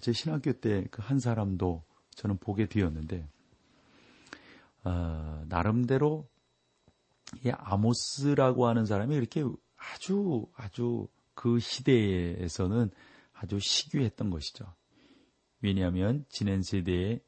제 0.02 0.12
신학교 0.14 0.54
때 0.54 0.86
그 0.92 1.02
한 1.02 1.20
사람도 1.20 1.84
저는 2.16 2.38
보게 2.38 2.68
되었는데 2.68 3.28
어, 4.84 5.44
나름대로 5.48 6.28
이 7.44 7.52
아모스라고 7.52 8.68
하는 8.68 8.86
사람이 8.86 9.16
이렇게 9.16 9.44
아주 9.76 10.48
아주 10.56 11.08
그 11.34 11.60
시대에서는 11.60 12.90
아주 13.34 13.60
시규했던 13.60 14.30
것이죠. 14.30 14.74
왜냐하면 15.62 16.26
지난 16.30 16.62
세대에 16.62 17.20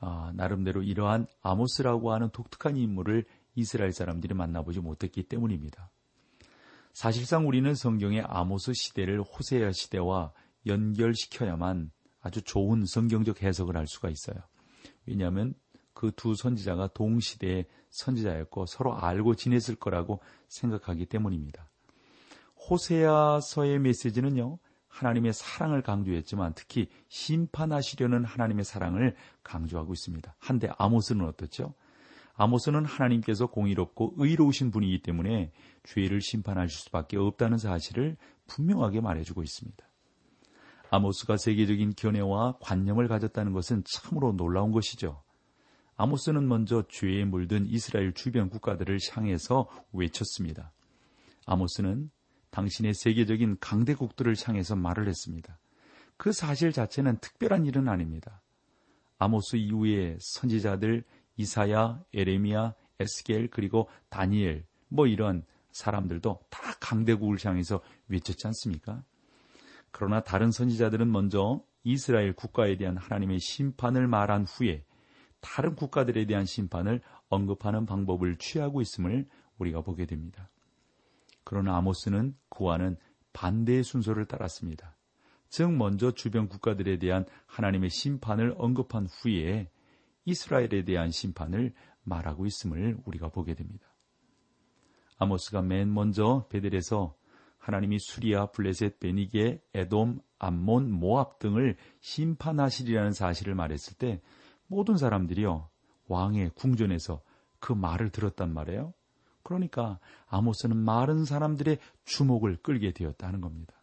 어, 0.00 0.30
나름대로 0.34 0.82
이러한 0.82 1.26
아모스라고 1.42 2.12
하는 2.12 2.30
독특한 2.30 2.76
인물을 2.76 3.24
이스라엘 3.54 3.92
사람들이 3.92 4.34
만나보지 4.34 4.80
못했기 4.80 5.24
때문입니다. 5.24 5.90
사실상 6.92 7.46
우리는 7.46 7.74
성경의 7.74 8.22
아모스 8.22 8.72
시대를 8.72 9.22
호세아 9.22 9.72
시대와 9.72 10.32
연결시켜야만 10.66 11.90
아주 12.20 12.42
좋은 12.42 12.84
성경적 12.86 13.42
해석을 13.42 13.76
할 13.76 13.86
수가 13.86 14.08
있어요. 14.08 14.36
왜냐하면 15.06 15.54
그 15.92 16.10
두 16.12 16.34
선지자가 16.34 16.88
동시대의 16.94 17.66
선지자였고 17.90 18.66
서로 18.66 18.96
알고 18.96 19.34
지냈을 19.34 19.74
거라고 19.76 20.20
생각하기 20.48 21.06
때문입니다. 21.06 21.68
호세아서의 22.68 23.78
메시지는요, 23.78 24.58
하나님의 24.88 25.32
사랑을 25.32 25.82
강조했지만 25.82 26.52
특히 26.54 26.88
심판하시려는 27.08 28.24
하나님의 28.24 28.64
사랑을 28.64 29.14
강조하고 29.42 29.92
있습니다. 29.92 30.34
한데 30.38 30.68
아모스는 30.78 31.24
어떻죠? 31.26 31.74
아모스는 32.34 32.84
하나님께서 32.84 33.46
공의롭고 33.46 34.14
의로우신 34.16 34.70
분이기 34.70 35.02
때문에 35.02 35.52
죄를 35.84 36.20
심판하실 36.20 36.78
수밖에 36.78 37.16
없다는 37.18 37.58
사실을 37.58 38.16
분명하게 38.46 39.00
말해주고 39.00 39.42
있습니다. 39.42 39.84
아모스가 40.90 41.36
세계적인 41.36 41.94
견해와 41.96 42.56
관념을 42.60 43.08
가졌다는 43.08 43.52
것은 43.52 43.84
참으로 43.86 44.32
놀라운 44.32 44.72
것이죠. 44.72 45.22
아모스는 46.00 46.48
먼저 46.48 46.82
죄에 46.88 47.26
물든 47.26 47.66
이스라엘 47.66 48.14
주변 48.14 48.48
국가들을 48.48 48.98
향해서 49.12 49.68
외쳤습니다. 49.92 50.72
아모스는 51.44 52.10
당신의 52.48 52.94
세계적인 52.94 53.58
강대국들을 53.60 54.34
향해서 54.42 54.76
말을 54.76 55.08
했습니다. 55.08 55.58
그 56.16 56.32
사실 56.32 56.72
자체는 56.72 57.18
특별한 57.18 57.66
일은 57.66 57.86
아닙니다. 57.86 58.40
아모스 59.18 59.56
이후에 59.56 60.16
선지자들 60.20 61.04
이사야, 61.36 62.02
에레미야, 62.14 62.72
에스겔 62.98 63.48
그리고 63.50 63.90
다니엘 64.08 64.64
뭐 64.88 65.06
이런 65.06 65.44
사람들도 65.72 66.40
다 66.48 66.72
강대국을 66.80 67.36
향해서 67.44 67.82
외쳤지 68.08 68.46
않습니까? 68.46 69.04
그러나 69.90 70.20
다른 70.20 70.50
선지자들은 70.50 71.12
먼저 71.12 71.62
이스라엘 71.84 72.32
국가에 72.32 72.78
대한 72.78 72.96
하나님의 72.96 73.38
심판을 73.38 74.08
말한 74.08 74.46
후에 74.46 74.82
다른 75.40 75.74
국가들에 75.74 76.26
대한 76.26 76.44
심판을 76.44 77.00
언급하는 77.28 77.86
방법을 77.86 78.36
취하고 78.36 78.80
있음을 78.80 79.26
우리가 79.58 79.82
보게 79.82 80.06
됩니다. 80.06 80.50
그러나 81.44 81.76
아모스는 81.76 82.34
그와는 82.48 82.96
반대의 83.32 83.84
순서를 83.84 84.26
따랐습니다. 84.26 84.96
즉 85.48 85.72
먼저 85.72 86.12
주변 86.12 86.48
국가들에 86.48 86.98
대한 86.98 87.24
하나님의 87.46 87.90
심판을 87.90 88.54
언급한 88.56 89.06
후에 89.06 89.70
이스라엘에 90.24 90.84
대한 90.84 91.10
심판을 91.10 91.72
말하고 92.04 92.46
있음을 92.46 92.98
우리가 93.04 93.30
보게 93.30 93.54
됩니다. 93.54 93.92
아모스가 95.18 95.62
맨 95.62 95.92
먼저 95.92 96.46
베델에서 96.48 97.14
하나님이 97.58 97.98
수리아, 97.98 98.46
블레셋, 98.46 99.00
베니게, 99.00 99.62
에돔, 99.74 100.20
암몬, 100.38 100.90
모압 100.92 101.38
등을 101.38 101.76
심판하시리라는 102.00 103.12
사실을 103.12 103.54
말했을 103.54 103.98
때 103.98 104.22
모든 104.70 104.96
사람들이요 104.96 105.68
왕의 106.06 106.52
궁전에서 106.54 107.20
그 107.58 107.72
말을 107.72 108.10
들었단 108.10 108.54
말이에요. 108.54 108.94
그러니까 109.42 109.98
아모스는 110.28 110.76
많은 110.76 111.24
사람들의 111.24 111.78
주목을 112.04 112.58
끌게 112.62 112.92
되었다는 112.92 113.40
겁니다. 113.40 113.74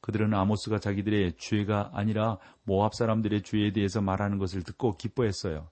그들은 0.00 0.34
아모스가 0.34 0.80
자기들의 0.80 1.36
죄가 1.38 1.92
아니라 1.94 2.38
모압 2.64 2.94
사람들의 2.94 3.42
죄에 3.42 3.72
대해서 3.72 4.00
말하는 4.00 4.38
것을 4.38 4.62
듣고 4.64 4.96
기뻐했어요. 4.96 5.68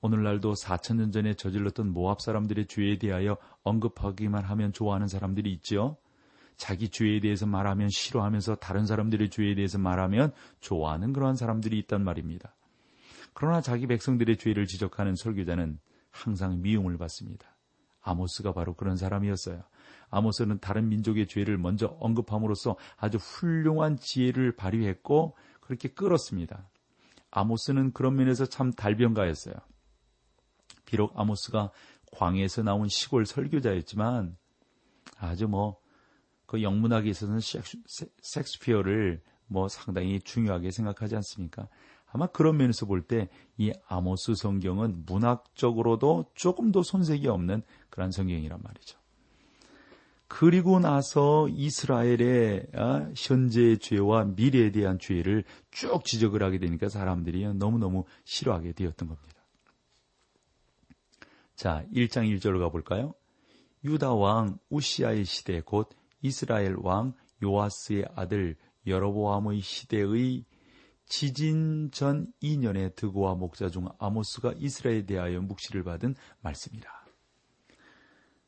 오늘날도 0.00 0.54
4천년 0.54 1.12
전에 1.12 1.34
저질렀던 1.34 1.92
모압 1.92 2.20
사람들의 2.22 2.66
죄에 2.66 2.98
대하여 2.98 3.36
언급하기만 3.62 4.42
하면 4.42 4.72
좋아하는 4.72 5.06
사람들이 5.06 5.52
있지요. 5.52 5.96
자기 6.56 6.88
죄에 6.88 7.20
대해서 7.20 7.46
말하면 7.46 7.88
싫어하면서 7.90 8.56
다른 8.56 8.86
사람들의 8.86 9.30
죄에 9.30 9.54
대해서 9.54 9.78
말하면 9.78 10.32
좋아하는 10.60 11.12
그러한 11.12 11.36
사람들이 11.36 11.78
있단 11.80 12.02
말입니다. 12.02 12.54
그러나 13.34 13.60
자기 13.60 13.86
백성들의 13.86 14.36
죄를 14.36 14.66
지적하는 14.66 15.16
설교자는 15.16 15.78
항상 16.10 16.60
미움을 16.60 16.98
받습니다. 16.98 17.56
아모스가 18.02 18.52
바로 18.52 18.74
그런 18.74 18.96
사람이었어요. 18.96 19.62
아모스는 20.10 20.58
다른 20.58 20.88
민족의 20.88 21.26
죄를 21.28 21.56
먼저 21.56 21.96
언급함으로써 22.00 22.76
아주 22.96 23.18
훌륭한 23.18 23.96
지혜를 23.96 24.56
발휘했고 24.56 25.36
그렇게 25.60 25.88
끌었습니다. 25.88 26.68
아모스는 27.30 27.92
그런 27.92 28.16
면에서 28.16 28.44
참 28.44 28.72
달변가였어요. 28.72 29.54
비록 30.84 31.18
아모스가 31.18 31.70
광에서 32.12 32.62
나온 32.62 32.88
시골 32.88 33.24
설교자였지만 33.24 34.36
아주 35.18 35.48
뭐 35.48 35.82
그 36.52 36.62
영문학에 36.62 37.08
있어서는 37.08 37.40
섹스피어를 38.20 39.22
뭐 39.46 39.68
상당히 39.68 40.20
중요하게 40.20 40.70
생각하지 40.70 41.16
않습니까? 41.16 41.66
아마 42.12 42.26
그런 42.26 42.56
면에서 42.56 42.86
볼 42.86 43.06
때 43.06 43.28
이 43.58 43.72
아모스 43.86 44.34
성경은 44.34 45.04
문학적으로도 45.06 46.32
조금 46.34 46.72
더 46.72 46.82
손색이 46.82 47.28
없는 47.28 47.62
그런 47.90 48.10
성경이란 48.10 48.60
말이죠. 48.62 48.98
그리고 50.26 50.80
나서 50.80 51.46
이스라엘의 51.48 52.66
아, 52.74 53.10
현재의 53.14 53.78
죄와 53.78 54.24
미래에 54.24 54.72
대한 54.72 54.98
죄를 54.98 55.44
쭉 55.70 56.04
지적을 56.04 56.42
하게 56.42 56.58
되니까 56.58 56.88
사람들이 56.88 57.54
너무너무 57.54 58.04
싫어하게 58.24 58.72
되었던 58.72 59.08
겁니다. 59.08 59.32
자, 61.54 61.84
1장 61.94 62.34
1절로 62.34 62.58
가볼까요? 62.60 63.14
유다 63.84 64.14
왕 64.14 64.58
우시아의 64.70 65.24
시대 65.24 65.60
곧 65.60 65.90
이스라엘 66.22 66.76
왕 66.80 67.12
요아스의 67.44 68.06
아들 68.14 68.56
여로보암의 68.86 69.60
시대의 69.60 70.44
지진 71.06 71.90
전 71.92 72.32
2년에 72.42 72.94
드고와 72.94 73.34
목자 73.34 73.68
중 73.68 73.88
아모스가 73.98 74.54
이스라엘에 74.56 75.06
대하여 75.06 75.40
묵시를 75.40 75.84
받은 75.84 76.14
말씀이라. 76.40 76.90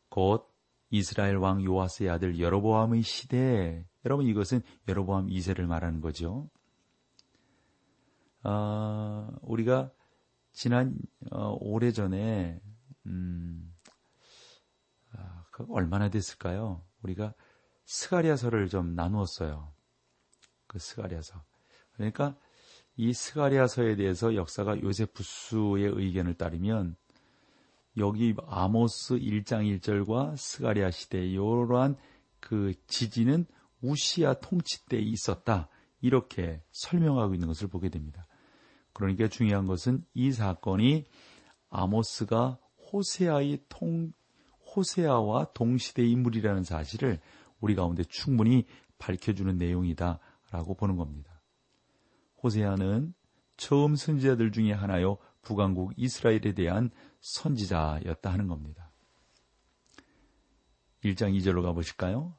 곧 0.09 0.49
이스라엘 0.91 1.37
왕 1.37 1.63
요아스의 1.65 2.09
아들 2.09 2.39
여로보암의 2.39 3.03
시대. 3.03 3.85
여러분 4.05 4.27
이것은 4.27 4.63
여로보암 4.89 5.27
2세를 5.27 5.63
말하는 5.67 6.01
거죠. 6.01 6.49
어, 8.45 9.29
우리가 9.43 9.91
지난 10.53 10.97
어, 11.33 11.57
오래전에 11.61 12.61
음, 13.07 13.75
아, 15.13 15.45
그 15.51 15.67
얼마나 15.71 16.09
됐을까요? 16.11 16.83
우리가 17.03 17.35
스가랴서를 17.87 18.69
좀 18.69 18.95
나누었어요. 18.95 19.73
그 20.67 20.79
스가랴서. 20.79 21.43
그러니까 21.95 22.37
이 22.97 23.13
스가랴서에 23.13 23.97
대해서 23.97 24.35
역사가 24.35 24.81
요세푸스의 24.81 25.93
의견을 25.95 26.35
따르면 26.35 26.97
여기 27.97 28.35
아모스 28.47 29.15
1장 29.15 29.81
1절과 29.81 30.37
스가랴 30.37 30.91
시대 30.91 31.25
이러한 31.27 31.97
그 32.41 32.75
지진은 32.87 33.47
웃시야 33.81 34.35
통치 34.35 34.85
때 34.87 34.99
있었다. 34.99 35.69
이렇게 36.01 36.63
설명하고 36.73 37.35
있는 37.35 37.49
것을 37.49 37.69
보게 37.69 37.89
됩니다. 37.89 38.27
그러니까 38.93 39.29
중요한 39.29 39.67
것은 39.67 40.05
이 40.13 40.33
사건이 40.33 41.07
아모스가 41.71 42.59
호세아의 42.93 43.65
통, 43.69 44.13
호세아와 44.75 45.53
동시대 45.55 46.05
인물이라는 46.05 46.65
사실을 46.65 47.21
우리 47.61 47.75
가운데 47.75 48.05
충분히 48.05 48.67
밝혀주는 48.99 49.57
내용이다라고 49.57 50.75
보는 50.77 50.97
겁니다. 50.97 51.34
호세아는 52.45 53.15
처음 53.57 53.97
선지자들 53.97 54.53
중에 54.53 54.73
하나요 54.73 55.17
북왕국 55.41 55.95
이스라엘에 55.97 56.53
대한 56.55 56.91
선지자였다 57.21 58.31
하는 58.31 58.49
겁니다. 58.49 58.93
1장 61.03 61.37
2절로 61.39 61.63
가보실까요? 61.63 62.35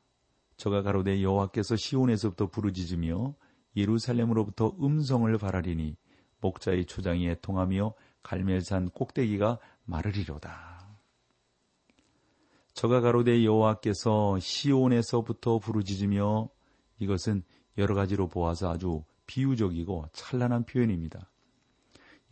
저가 0.58 0.84
가로되 0.84 1.22
여호와께서 1.22 1.76
시온에서부터 1.76 2.48
부르짖으며 2.48 3.36
예루살렘으로부터 3.76 4.76
음성을 4.82 5.38
바라리니 5.38 5.98
목자의 6.40 6.86
초장이 6.86 7.28
애통하며 7.30 7.94
갈멜산 8.24 8.90
꼭대기가 8.90 9.60
마르리로다. 9.86 10.88
저가 12.74 13.02
가로되 13.02 13.44
여호와께서 13.44 14.40
시온에서부터 14.40 15.60
부르짖으며 15.60 16.50
이것은 17.00 17.44
여러 17.78 17.96
가지로 17.96 18.28
보아서 18.28 18.70
아주 18.72 19.04
비유적이고 19.28 20.06
찬란한 20.14 20.66
표현입니다. 20.66 21.30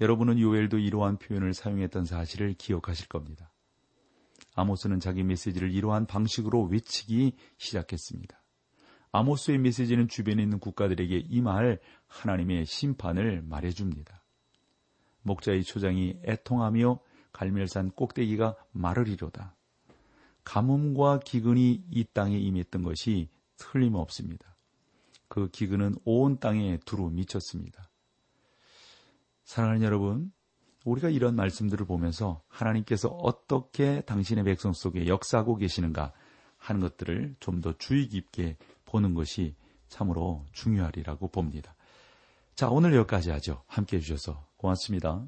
여러분은 0.02 0.40
요엘도 0.40 0.80
이러한 0.80 1.18
표현을 1.18 1.54
사용했던 1.54 2.06
사실을 2.06 2.54
기억하실 2.54 3.08
겁니다. 3.08 3.52
아모스는 4.56 5.00
자기 5.00 5.24
메시지를 5.24 5.72
이러한 5.72 6.06
방식으로 6.06 6.64
외치기 6.64 7.36
시작했습니다. 7.58 8.42
아모스의 9.12 9.60
메시지는 9.60 10.08
주변에 10.08 10.42
있는 10.42 10.60
국가들에게 10.60 11.18
임할 11.30 11.80
하나님의 12.08 12.66
심판을 12.66 13.44
말해줍니다. 13.44 14.24
목자의 15.22 15.64
초장이 15.64 16.20
애통하며 16.26 17.00
갈멜산 17.32 17.92
꼭대기가 17.92 18.56
마르리로다. 18.72 19.56
가뭄과 20.44 21.20
기근이 21.20 21.86
이 21.90 22.06
땅에 22.14 22.38
임했던 22.38 22.84
것이 22.84 23.30
틀림없습니다. 23.58 24.53
그 25.34 25.50
기근은 25.50 25.96
온 26.06 26.38
땅에 26.38 26.78
두루 26.86 27.10
미쳤습니다. 27.10 27.90
사랑하는 29.46 29.82
여러분, 29.82 30.32
우리가 30.86 31.10
이런 31.10 31.36
말씀들을 31.36 31.88
보면서 31.88 32.44
하나님께서 32.50 33.08
어떻게 33.10 34.02
당신의 34.02 34.44
백성 34.44 34.74
속에 34.74 35.08
역사하고 35.08 35.56
계시는가 35.56 36.14
하는 36.60 36.82
것들을 36.82 37.38
좀 37.40 37.62
더 37.62 37.76
주의 37.80 38.08
깊게 38.10 38.58
보는 38.86 39.16
것이 39.16 39.56
참으로 39.88 40.46
중요하리라고 40.52 41.30
봅니다. 41.30 41.74
자, 42.54 42.70
오늘 42.70 42.94
여기까지 42.94 43.32
하죠. 43.32 43.64
함께 43.66 43.98
해주셔서 43.98 44.46
고맙습니다. 44.58 45.26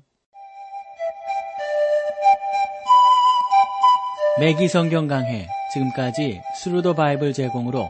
매기 4.39 4.68
성경 4.68 5.08
강해 5.08 5.48
지금까지 5.74 6.44
Thru 6.62 6.80
the 6.80 6.93
Bible 6.93 7.34
제공으로 7.34 7.89